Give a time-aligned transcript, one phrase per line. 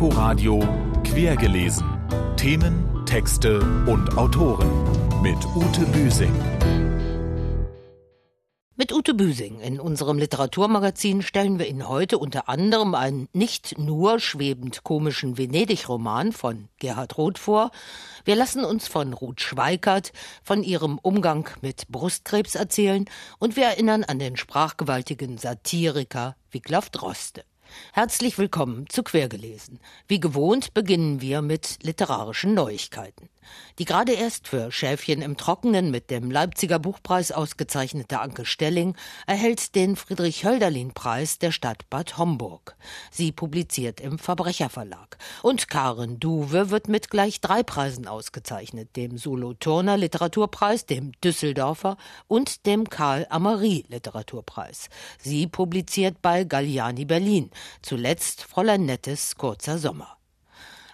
[0.00, 0.60] Inforadio
[1.04, 1.84] Quergelesen.
[2.38, 4.70] Themen, Texte und Autoren
[5.20, 6.32] mit Ute Büsing.
[8.76, 14.20] Mit Ute Büsing in unserem Literaturmagazin stellen wir Ihnen heute unter anderem einen nicht nur
[14.20, 17.70] schwebend komischen Venedig-Roman von Gerhard Roth vor.
[18.24, 20.12] Wir lassen uns von Ruth Schweikert
[20.42, 23.04] von ihrem Umgang mit Brustkrebs erzählen
[23.38, 27.44] und wir erinnern an den sprachgewaltigen Satiriker Wiglaf Droste.
[27.92, 29.80] Herzlich willkommen zu Quergelesen.
[30.08, 33.28] Wie gewohnt beginnen wir mit literarischen Neuigkeiten.
[33.78, 39.74] Die gerade erst für Schäfchen im Trockenen mit dem Leipziger Buchpreis ausgezeichnete Anke Stelling erhält
[39.74, 42.76] den Friedrich-Hölderlin-Preis der Stadt Bad Homburg.
[43.10, 45.18] Sie publiziert im Verbrecherverlag.
[45.42, 51.96] Und Karen Duwe wird mit gleich drei Preisen ausgezeichnet, dem Solo-Turner Literaturpreis, dem Düsseldorfer
[52.28, 54.88] und dem Karl Amery Literaturpreis.
[55.18, 57.50] Sie publiziert bei Galliani Berlin.
[57.82, 60.19] Zuletzt Fräulein Nettes Kurzer Sommer.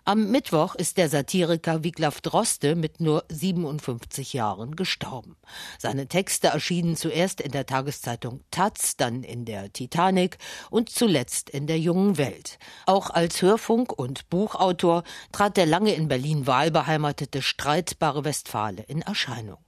[0.09, 5.35] Am Mittwoch ist der Satiriker Wiglaf Droste mit nur 57 Jahren gestorben.
[5.80, 10.38] Seine Texte erschienen zuerst in der Tageszeitung Taz, dann in der Titanic
[10.71, 12.60] und zuletzt in der Jungen Welt.
[12.87, 19.59] Auch als Hörfunk- und Buchautor trat der lange in Berlin wahlbeheimatete streitbare Westfale in Erscheinung.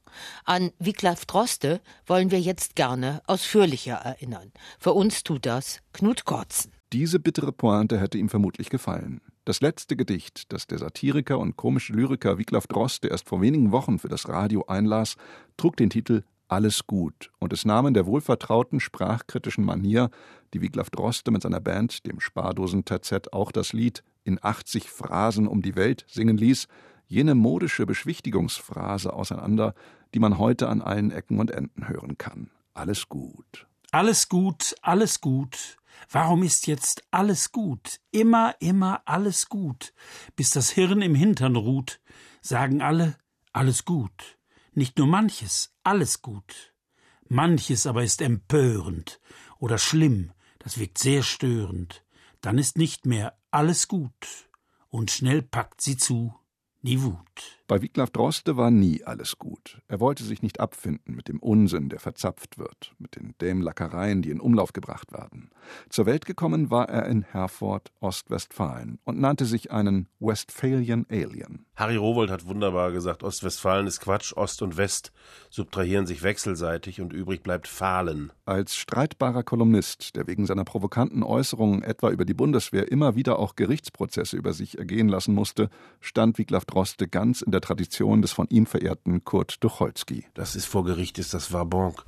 [0.44, 4.52] An Wiglaf Droste wollen wir jetzt gerne ausführlicher erinnern.
[4.78, 6.70] Für uns tut das Knut Kortzen.
[6.92, 9.20] Diese bittere Pointe hätte ihm vermutlich gefallen.
[9.48, 13.98] Das letzte Gedicht, das der Satiriker und komische Lyriker Wiglaf Droste erst vor wenigen Wochen
[13.98, 15.16] für das Radio einlas,
[15.56, 20.10] trug den Titel Alles gut und es nahmen der wohlvertrauten sprachkritischen Manier,
[20.52, 25.62] die Wiglaf Droste mit seiner Band, dem Spardosen-Terzett, auch das Lied in 80 Phrasen um
[25.62, 26.68] die Welt singen ließ,
[27.06, 29.74] jene modische Beschwichtigungsphrase auseinander,
[30.12, 32.50] die man heute an allen Ecken und Enden hören kann.
[32.74, 33.66] Alles gut.
[33.92, 35.78] Alles gut, alles gut.
[36.10, 38.00] Warum ist jetzt alles gut?
[38.10, 39.92] Immer, immer alles gut.
[40.36, 42.00] Bis das Hirn im Hintern ruht,
[42.40, 43.16] sagen alle
[43.52, 44.38] alles gut.
[44.72, 46.74] Nicht nur manches, alles gut.
[47.28, 49.20] Manches aber ist empörend
[49.58, 52.04] oder schlimm, das wirkt sehr störend.
[52.40, 54.48] Dann ist nicht mehr alles gut.
[54.88, 56.34] Und schnell packt sie zu,
[56.82, 57.60] nie Wut.
[57.66, 59.80] Bei Wiglaf Droste war nie alles gut.
[59.88, 64.30] Er wollte sich nicht abfinden mit dem Unsinn, der verzapft wird, mit den Dämlackereien, die
[64.30, 65.50] in Umlauf gebracht werden.
[65.88, 71.66] Zur Welt gekommen war er in Herford, Ostwestfalen und nannte sich einen Westphalian Alien.
[71.78, 75.12] Harry Rowold hat wunderbar gesagt, Ostwestfalen ist Quatsch, Ost und West
[75.48, 78.32] subtrahieren sich wechselseitig und übrig bleibt Fahlen.
[78.46, 83.54] Als streitbarer Kolumnist, der wegen seiner provokanten Äußerungen etwa über die Bundeswehr immer wieder auch
[83.54, 88.48] Gerichtsprozesse über sich ergehen lassen musste, stand Wiglaf Droste ganz in der Tradition des von
[88.48, 90.26] ihm verehrten Kurt Tucholsky.
[90.34, 92.04] Das ist vor Gericht, ist das Wabonk.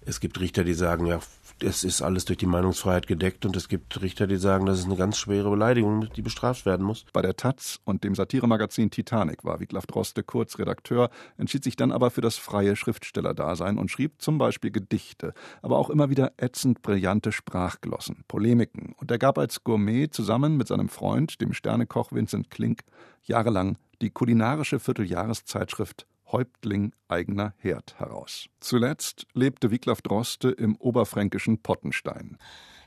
[0.00, 1.20] Es gibt Richter, die sagen, ja,
[1.60, 4.84] es ist alles durch die Meinungsfreiheit gedeckt und es gibt Richter, die sagen, das ist
[4.84, 7.04] eine ganz schwere Beleidigung, die bestraft werden muss.
[7.12, 11.90] Bei der Taz und dem Satiremagazin Titanic war Wiglaf Droste kurz Redakteur, entschied sich dann
[11.90, 16.80] aber für das freie Schriftstellerdasein und schrieb zum Beispiel Gedichte, aber auch immer wieder ätzend
[16.82, 22.50] brillante Sprachglossen, Polemiken und er gab als Gourmet zusammen mit seinem Freund, dem Sternekoch Vincent
[22.50, 22.82] Klink,
[23.24, 28.48] jahrelang die kulinarische Vierteljahreszeitschrift Häuptling eigener Herd heraus.
[28.60, 32.38] Zuletzt lebte Wiglaf Droste im oberfränkischen Pottenstein.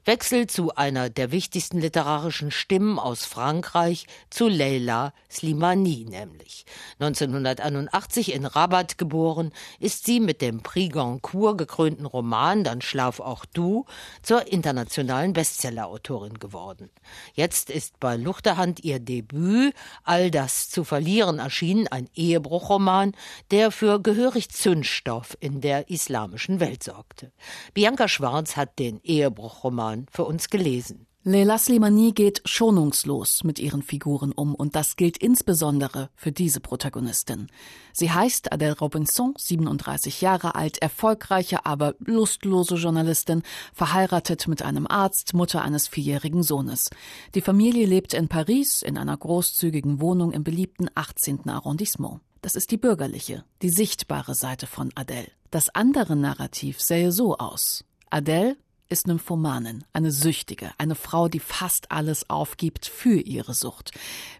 [0.04, 6.66] Wechsel zu einer der wichtigsten literarischen Stimmen aus Frankreich, zu Leila Slimani nämlich.
[7.00, 13.46] 1981 in Rabat geboren, ist sie mit dem Prix Goncourt gekrönten Roman Dann schlaf auch
[13.46, 13.86] du
[14.24, 16.90] zur internationalen Bestsellerautorin geworden.
[17.36, 23.14] Jetzt ist bei Luchterhand ihr Debüt All das zu verlieren erschienen, ein Ehebruchroman,
[23.52, 27.32] der für gehörig Zündstoff in der islamischen Welt sorgte.
[27.76, 31.08] Bianca Schwarz hat den Ehebruchroman Roman für uns gelesen.
[31.24, 37.48] Leila Slimani geht schonungslos mit ihren Figuren um und das gilt insbesondere für diese Protagonistin.
[37.94, 45.36] Sie heißt Adele Robinson, 37 Jahre alt, erfolgreiche, aber lustlose Journalistin, verheiratet mit einem Arzt,
[45.36, 46.90] Mutter eines vierjährigen Sohnes.
[47.36, 51.48] Die Familie lebt in Paris in einer großzügigen Wohnung im beliebten 18.
[51.50, 52.22] Arrondissement.
[52.42, 55.30] Das ist die bürgerliche, die sichtbare Seite von Adele.
[55.52, 57.84] Das andere Narrativ sähe so aus.
[58.10, 58.58] Adele
[58.92, 63.92] ist Nymphomanin, eine Süchtige, eine Frau, die fast alles aufgibt für ihre Sucht.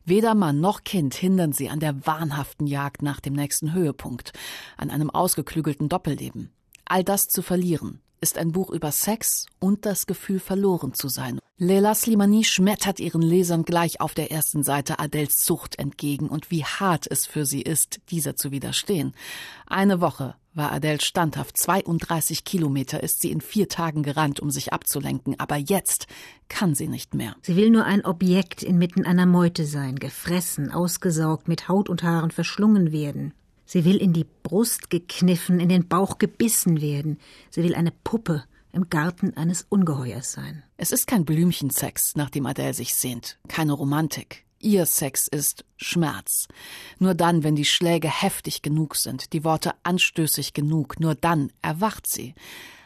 [0.04, 4.34] Weder Mann noch Kind hindern sie an der wahnhaften Jagd nach dem nächsten Höhepunkt,
[4.76, 6.52] an einem ausgeklügelten Doppelleben.
[6.84, 11.40] All das zu verlieren, ist ein Buch über Sex und das Gefühl verloren zu sein.
[11.58, 16.64] Leila Slimani schmettert ihren Lesern gleich auf der ersten Seite Adels Sucht entgegen und wie
[16.64, 19.14] hart es für sie ist, dieser zu widerstehen.
[19.68, 21.58] Eine Woche war Adele standhaft.
[21.58, 25.40] 32 Kilometer ist sie in vier Tagen gerannt, um sich abzulenken.
[25.40, 26.08] Aber jetzt
[26.50, 27.36] kann sie nicht mehr.
[27.42, 32.32] Sie will nur ein Objekt inmitten einer Meute sein, gefressen, ausgesaugt, mit Haut und Haaren
[32.32, 33.34] verschlungen werden.
[33.72, 37.20] Sie will in die Brust gekniffen, in den Bauch gebissen werden.
[37.50, 40.64] Sie will eine Puppe, im Garten eines Ungeheuers sein.
[40.76, 44.44] Es ist kein Blümchensex, nach dem Adele sich sehnt, keine Romantik.
[44.60, 46.50] Ihr Sex ist Schmerz.
[47.00, 52.08] Nur dann, wenn die Schläge heftig genug sind, die Worte anstößig genug, nur dann erwacht
[52.08, 52.36] sie.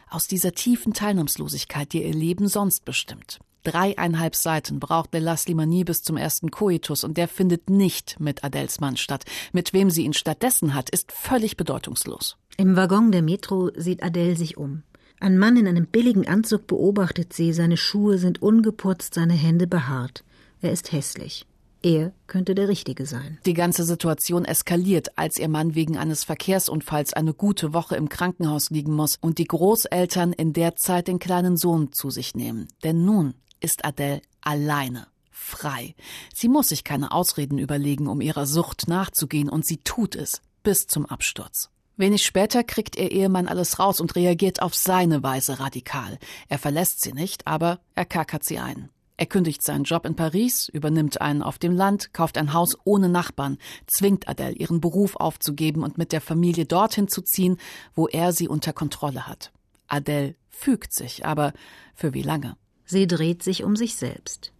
[0.08, 3.40] Aus dieser tiefen Teilnahmslosigkeit, die ihr Leben sonst bestimmt.
[3.66, 8.78] Dreieinhalb Seiten braucht Bella Slimani bis zum ersten Koitus und der findet nicht mit Adels
[8.78, 9.24] Mann statt.
[9.52, 12.36] Mit wem sie ihn stattdessen hat, ist völlig bedeutungslos.
[12.56, 14.84] Im Waggon der Metro sieht Adele sich um.
[15.18, 20.22] Ein Mann in einem billigen Anzug beobachtet sie, seine Schuhe sind ungeputzt, seine Hände behaart.
[20.60, 21.44] Er ist hässlich.
[21.82, 23.38] Er könnte der Richtige sein.
[23.46, 28.70] Die ganze Situation eskaliert, als ihr Mann wegen eines Verkehrsunfalls eine gute Woche im Krankenhaus
[28.70, 32.68] liegen muss und die Großeltern in der Zeit den kleinen Sohn zu sich nehmen.
[32.84, 35.94] Denn nun ist Adele alleine, frei.
[36.34, 40.86] Sie muss sich keine Ausreden überlegen, um ihrer Sucht nachzugehen, und sie tut es bis
[40.86, 41.70] zum Absturz.
[41.96, 46.18] Wenig später kriegt ihr Ehemann alles raus und reagiert auf seine Weise radikal.
[46.48, 48.90] Er verlässt sie nicht, aber er kackert sie ein.
[49.16, 53.08] Er kündigt seinen Job in Paris, übernimmt einen auf dem Land, kauft ein Haus ohne
[53.08, 53.56] Nachbarn,
[53.86, 57.58] zwingt Adele, ihren Beruf aufzugeben und mit der Familie dorthin zu ziehen,
[57.94, 59.52] wo er sie unter Kontrolle hat.
[59.88, 61.54] Adele fügt sich, aber
[61.94, 62.56] für wie lange?
[62.86, 64.52] Sie dreht sich um sich selbst.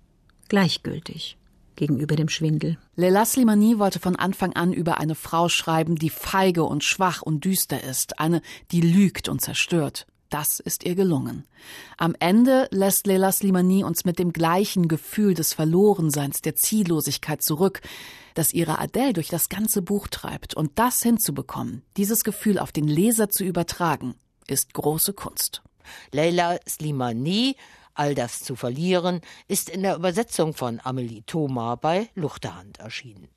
[0.49, 1.39] Gleichgültig
[1.77, 2.79] gegenüber dem Schwindel.
[2.97, 7.45] Leila Slimani wollte von Anfang an über eine Frau schreiben, die feige und schwach und
[7.45, 8.43] düster ist, eine,
[8.73, 10.07] die lügt und zerstört.
[10.29, 11.45] Das ist ihr gelungen.
[11.99, 17.81] Am Ende lässt Leila Slimani uns mit dem gleichen Gefühl des Verlorenseins, der Ziellosigkeit zurück,
[18.35, 20.55] das ihre Adele durch das ganze Buch treibt.
[20.55, 24.17] Und das hinzubekommen, dieses Gefühl auf den Leser zu übertragen,
[24.49, 25.63] ist große Kunst.
[26.11, 27.55] Leila Slimani
[27.97, 33.29] All das zu verlieren ist in der Übersetzung von Amelie Thoma bei Luchterhand erschienen.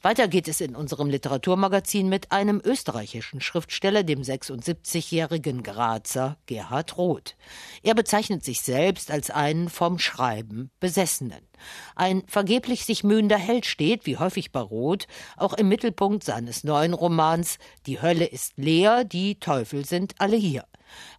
[0.00, 7.36] Weiter geht es in unserem Literaturmagazin mit einem österreichischen Schriftsteller, dem 76-jährigen Grazer Gerhard Roth.
[7.82, 11.46] Er bezeichnet sich selbst als einen vom Schreiben Besessenen.
[11.94, 15.06] Ein vergeblich sich mühender Held steht, wie häufig bei Roth,
[15.36, 20.64] auch im Mittelpunkt seines neuen Romans Die Hölle ist leer, die Teufel sind alle hier.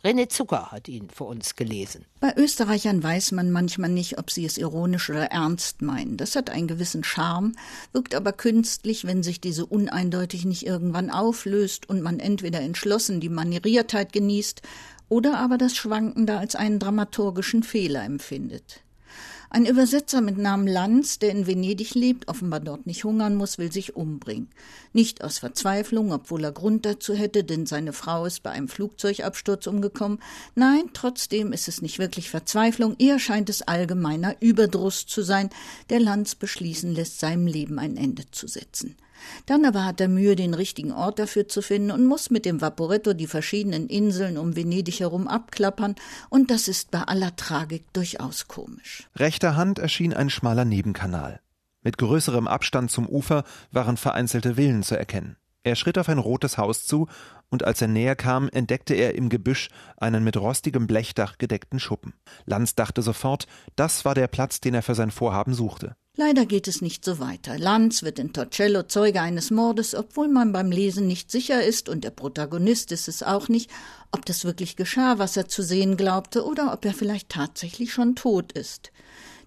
[0.03, 2.05] René Zucker hat ihn für uns gelesen.
[2.19, 6.17] Bei Österreichern weiß man manchmal nicht, ob sie es ironisch oder ernst meinen.
[6.17, 7.53] Das hat einen gewissen Charme,
[7.91, 13.29] wirkt aber künstlich, wenn sich diese uneindeutig nicht irgendwann auflöst und man entweder entschlossen die
[13.29, 14.61] Manieriertheit genießt
[15.09, 18.82] oder aber das Schwankende als einen dramaturgischen Fehler empfindet.
[19.55, 23.71] Ein Übersetzer mit Namen Lanz, der in Venedig lebt, offenbar dort nicht hungern muss, will
[23.71, 24.49] sich umbringen.
[24.93, 29.67] Nicht aus Verzweiflung, obwohl er Grund dazu hätte, denn seine Frau ist bei einem Flugzeugabsturz
[29.67, 30.17] umgekommen.
[30.55, 35.51] Nein, trotzdem ist es nicht wirklich Verzweiflung, eher scheint es allgemeiner Überdruss zu sein,
[35.91, 38.95] der Lanz beschließen lässt, seinem Leben ein Ende zu setzen.
[39.45, 42.61] Dann aber hat er Mühe, den richtigen Ort dafür zu finden und muss mit dem
[42.61, 45.95] Vaporetto die verschiedenen Inseln um Venedig herum abklappern,
[46.29, 49.07] und das ist bei aller Tragik durchaus komisch.
[49.15, 51.39] Rechter Hand erschien ein schmaler Nebenkanal.
[51.81, 55.37] Mit größerem Abstand zum Ufer waren vereinzelte Villen zu erkennen.
[55.63, 57.07] Er schritt auf ein rotes Haus zu,
[57.49, 62.13] und als er näher kam, entdeckte er im Gebüsch einen mit rostigem Blechdach gedeckten Schuppen.
[62.45, 65.95] Lanz dachte sofort, das war der Platz, den er für sein Vorhaben suchte.
[66.15, 67.57] Leider geht es nicht so weiter.
[67.57, 72.03] Lanz wird in Torcello Zeuge eines Mordes, obwohl man beim Lesen nicht sicher ist, und
[72.03, 73.71] der Protagonist ist es auch nicht,
[74.11, 78.15] ob das wirklich geschah, was er zu sehen glaubte, oder ob er vielleicht tatsächlich schon
[78.15, 78.91] tot ist.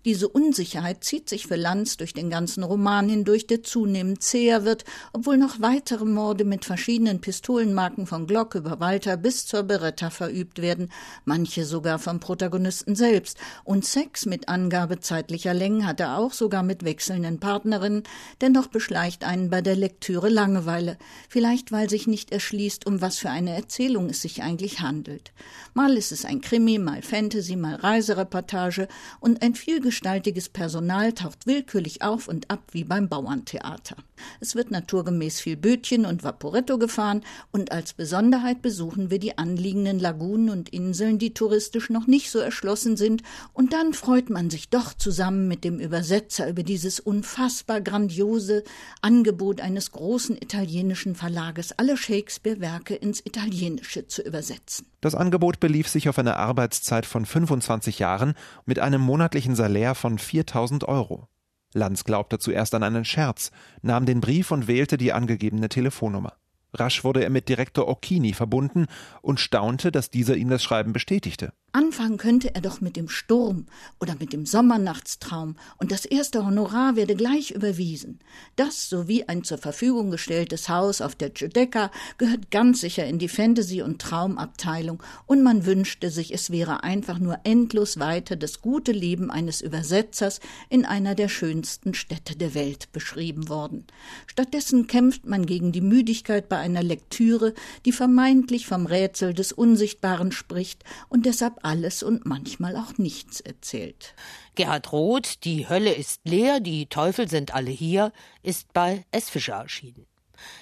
[0.07, 4.85] Diese Unsicherheit zieht sich für Lanz durch den ganzen Roman hindurch, der zunehmend zäher wird,
[5.13, 10.63] obwohl noch weitere Morde mit verschiedenen Pistolenmarken von Glock über Walter bis zur Beretta verübt
[10.63, 10.93] werden,
[11.25, 13.39] manche sogar vom Protagonisten selbst.
[13.65, 18.05] Und Sex mit Angabe zeitlicher Längen hat er auch sogar mit wechselnden Partnerinnen,
[18.41, 20.99] dennoch beschleicht einen bei der Lektüre Langeweile,
[21.29, 25.33] vielleicht weil sich nicht erschließt, um was für eine Erzählung es sich eigentlich handelt.
[25.75, 28.87] Mal ist es ein Krimi, mal Fantasy, mal Reisereportage
[29.19, 33.97] und ein viel vielgestaltiges Personal taucht willkürlich auf und ab wie beim Bauerntheater.
[34.41, 39.99] Es wird naturgemäß viel Bötchen und Vaporetto gefahren und als Besonderheit besuchen wir die anliegenden
[39.99, 43.23] Lagunen und Inseln, die touristisch noch nicht so erschlossen sind,
[43.53, 48.65] und dann freut man sich doch zusammen mit dem Übersetzer über dieses unfassbar grandiose
[49.01, 54.87] Angebot eines großen italienischen Verlages, alle Shakespeare-Werke ins Italienische zu übersetzen.
[55.01, 58.35] Das Angebot belief sich auf eine Arbeitszeit von 25 Jahren
[58.65, 61.29] mit einem monatlichen Salär von 4000 Euro.
[61.73, 63.51] Lanz glaubte zuerst an einen Scherz,
[63.83, 66.35] nahm den Brief und wählte die angegebene Telefonnummer.
[66.73, 68.87] Rasch wurde er mit Direktor Occhini verbunden
[69.23, 71.53] und staunte, dass dieser ihm das Schreiben bestätigte.
[71.77, 73.67] Anfangen könnte er doch mit dem Sturm
[74.01, 78.19] oder mit dem Sommernachtstraum und das erste Honorar werde gleich überwiesen.
[78.57, 83.29] Das sowie ein zur Verfügung gestelltes Haus auf der Giudecca gehört ganz sicher in die
[83.29, 88.93] Fantasy- und Traumabteilung und man wünschte sich, es wäre einfach nur endlos weiter das gute
[88.93, 90.41] Leben eines Übersetzers
[90.71, 93.87] in einer der schönsten Städte der Welt beschrieben worden.
[94.27, 97.53] Stattdessen kämpft man gegen die Müdigkeit bei einer Lektüre,
[97.85, 104.15] die vermeintlich vom Rätsel des Unsichtbaren spricht und deshalb alles und manchmal auch nichts erzählt.
[104.55, 109.29] Gerhard Roth, Die Hölle ist leer, die Teufel sind alle hier, ist bei S.
[109.29, 110.07] Fischer erschienen.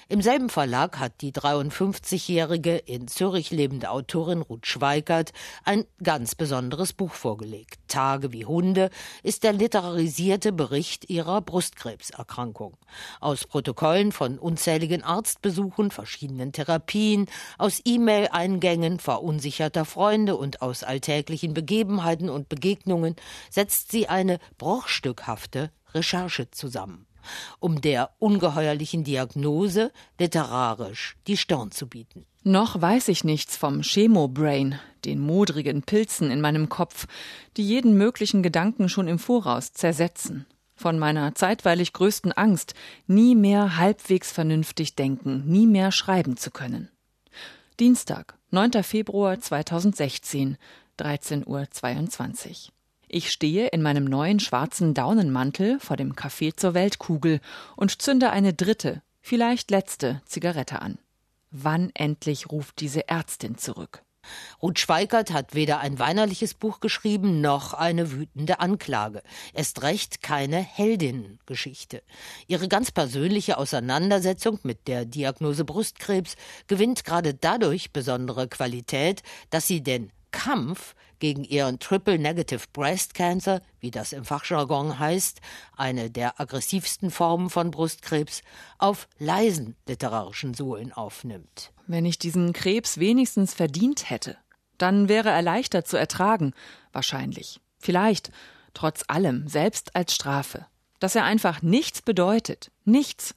[0.07, 6.93] Im selben Verlag hat die 53-jährige in Zürich lebende Autorin Ruth Schweigert ein ganz besonderes
[6.93, 7.79] Buch vorgelegt.
[7.87, 8.89] Tage wie Hunde
[9.23, 12.77] ist der literarisierte Bericht ihrer Brustkrebserkrankung.
[13.19, 17.27] Aus Protokollen von unzähligen Arztbesuchen, verschiedenen Therapien,
[17.57, 23.15] aus E-Mail-Eingängen verunsicherter Freunde und aus alltäglichen Begebenheiten und Begegnungen
[23.49, 27.07] setzt sie eine bruchstückhafte Recherche zusammen
[27.59, 32.25] um der ungeheuerlichen Diagnose literarisch die Stirn zu bieten.
[32.43, 37.07] Noch weiß ich nichts vom Chemobrain, den modrigen Pilzen in meinem Kopf,
[37.57, 40.45] die jeden möglichen Gedanken schon im Voraus zersetzen.
[40.75, 42.73] Von meiner zeitweilig größten Angst,
[43.07, 46.89] nie mehr halbwegs vernünftig denken, nie mehr schreiben zu können.
[47.79, 48.83] Dienstag, 9.
[48.83, 50.57] Februar 2016,
[50.99, 52.74] 13.22 Uhr.
[53.07, 57.39] Ich stehe in meinem neuen schwarzen Daunenmantel vor dem Café zur Weltkugel
[57.75, 60.97] und zünde eine dritte, vielleicht letzte Zigarette an.
[61.51, 64.01] Wann endlich ruft diese Ärztin zurück?
[64.61, 69.21] Ruth Schweikert hat weder ein weinerliches Buch geschrieben noch eine wütende Anklage.
[69.53, 72.01] Erst recht keine Heldinnengeschichte.
[72.47, 76.35] Ihre ganz persönliche Auseinandersetzung mit der Diagnose Brustkrebs
[76.67, 83.61] gewinnt gerade dadurch besondere Qualität, dass sie den Kampf gegen ihren Triple Negative Breast Cancer,
[83.79, 85.39] wie das im Fachjargon heißt,
[85.77, 88.41] eine der aggressivsten Formen von Brustkrebs,
[88.77, 91.71] auf leisen literarischen Sohlen aufnimmt.
[91.87, 94.37] Wenn ich diesen Krebs wenigstens verdient hätte,
[94.77, 96.53] dann wäre er leichter zu ertragen,
[96.91, 97.61] wahrscheinlich.
[97.79, 98.31] Vielleicht,
[98.73, 100.65] trotz allem, selbst als Strafe.
[100.99, 103.35] Dass er einfach nichts bedeutet, nichts,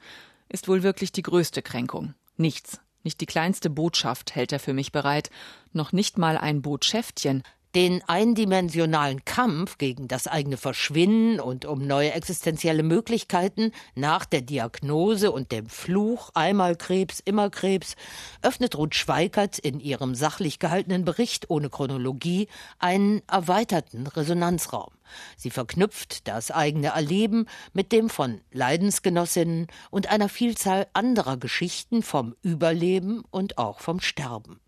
[0.48, 2.14] ist wohl wirklich die größte Kränkung.
[2.36, 2.80] Nichts.
[3.08, 5.30] Nicht die kleinste Botschaft hält er für mich bereit,
[5.72, 7.42] noch nicht mal ein Botschäftchen,
[7.78, 15.30] den eindimensionalen Kampf gegen das eigene Verschwinden und um neue existenzielle Möglichkeiten nach der Diagnose
[15.30, 17.94] und dem Fluch einmal Krebs, immer Krebs,
[18.42, 22.48] öffnet Ruth Schweikert in ihrem sachlich gehaltenen Bericht ohne Chronologie
[22.80, 24.90] einen erweiterten Resonanzraum.
[25.36, 32.34] Sie verknüpft das eigene Erleben mit dem von Leidensgenossinnen und einer Vielzahl anderer Geschichten vom
[32.42, 34.58] Überleben und auch vom Sterben.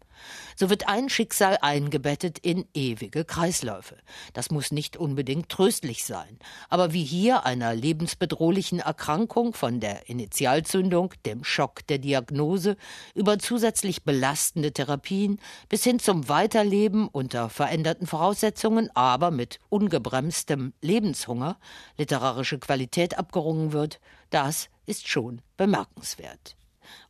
[0.57, 3.97] So wird ein Schicksal eingebettet in ewige Kreisläufe.
[4.33, 6.39] Das muss nicht unbedingt tröstlich sein.
[6.69, 12.77] Aber wie hier einer lebensbedrohlichen Erkrankung von der Initialzündung, dem Schock der Diagnose,
[13.15, 21.59] über zusätzlich belastende Therapien bis hin zum Weiterleben unter veränderten Voraussetzungen, aber mit ungebremstem Lebenshunger
[21.97, 24.01] literarische Qualität abgerungen wird,
[24.31, 26.57] das ist schon bemerkenswert.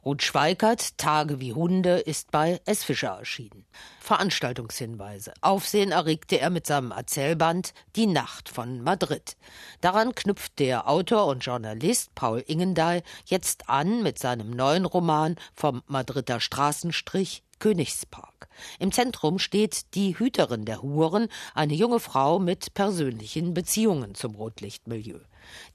[0.05, 2.85] Ruth Schweikert, Tage wie Hunde, ist bei S.
[2.85, 3.67] Fischer erschienen.
[4.01, 5.35] Veranstaltungshinweise.
[5.41, 9.37] Aufsehen erregte er mit seinem Erzählband Die Nacht von Madrid.
[9.81, 15.83] Daran knüpft der Autor und Journalist Paul Ingendey jetzt an mit seinem neuen Roman vom
[15.87, 18.49] Madrider Straßenstrich Königspark.
[18.79, 25.21] Im Zentrum steht die Hüterin der Huren, eine junge Frau mit persönlichen Beziehungen zum Rotlichtmilieu.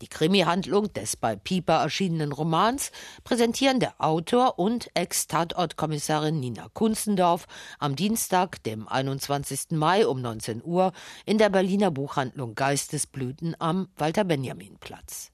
[0.02, 2.92] Die Krimi-Handlung des bei Pieper erschienenen Romans
[3.24, 7.48] präsentieren der Autor und Ex-Tatortkommissarin Nina Kunzendorf
[7.80, 9.72] am Dienstag, dem 21.
[9.72, 10.92] Mai um 19 Uhr
[11.26, 15.32] in der Berliner Buchhandlung Geistesblüten am Walter-Benjamin-Platz.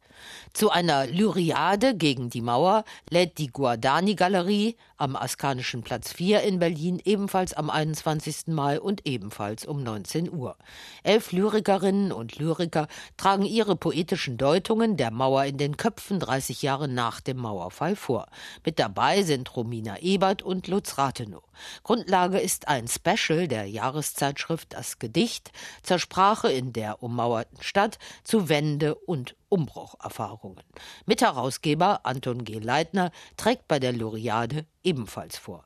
[0.53, 7.01] Zu einer Lyriade gegen die Mauer lädt die Guardani-Galerie am Askanischen Platz 4 in Berlin,
[7.03, 8.47] ebenfalls am 21.
[8.47, 10.55] Mai und ebenfalls um 19 Uhr.
[11.01, 16.87] Elf Lyrikerinnen und Lyriker tragen ihre poetischen Deutungen der Mauer in den Köpfen 30 Jahre
[16.87, 18.27] nach dem Mauerfall vor.
[18.63, 21.43] Mit dabei sind Romina Ebert und Lutz Rathenow.
[21.83, 28.49] Grundlage ist ein Special der Jahreszeitschrift Das Gedicht zur Sprache in der ummauerten Stadt zu
[28.49, 30.63] Wende und Umbrucherfahrungen.
[31.05, 32.59] Mitherausgeber Anton G.
[32.59, 35.63] Leitner trägt bei der Loriade ebenfalls vor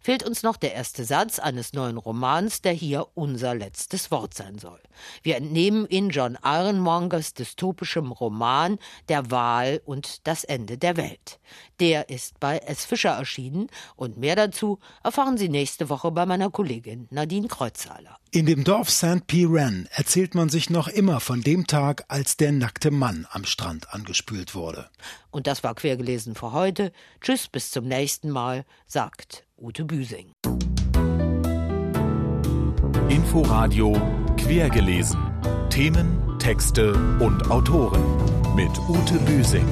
[0.00, 4.58] fehlt uns noch der erste Satz eines neuen Romans, der hier unser letztes Wort sein
[4.58, 4.80] soll.
[5.22, 8.78] Wir entnehmen ihn John Ironmongers dystopischem Roman
[9.08, 11.40] Der Wahl und das Ende der Welt.
[11.80, 12.84] Der ist bei S.
[12.84, 18.18] Fischer erschienen und mehr dazu erfahren Sie nächste Woche bei meiner Kollegin Nadine Kreuzhaler.
[18.30, 19.26] In dem Dorf St.
[19.26, 23.92] Piran erzählt man sich noch immer von dem Tag, als der nackte Mann am Strand
[23.92, 24.88] angespült wurde.
[25.30, 26.92] Und das war quergelesen für heute.
[27.20, 30.26] Tschüss, bis zum nächsten Mal, sagt Ute Büsing.
[33.08, 33.96] Inforadio
[34.36, 35.18] Quergelesen.
[35.70, 38.02] Themen, Texte und Autoren
[38.54, 39.64] mit Ute Büsing.